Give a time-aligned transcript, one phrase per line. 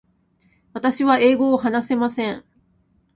[0.73, 2.43] 私は英語を話せません。